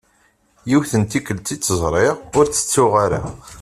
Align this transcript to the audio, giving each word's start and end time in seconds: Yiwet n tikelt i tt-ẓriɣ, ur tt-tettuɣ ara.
Yiwet 0.69 0.93
n 1.01 1.03
tikelt 1.05 1.53
i 1.53 1.55
tt-ẓriɣ, 1.57 2.15
ur 2.37 2.45
tt-tettuɣ 2.47 2.93
ara. 3.05 3.21